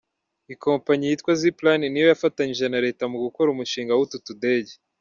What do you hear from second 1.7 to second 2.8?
ni yo yafatanije na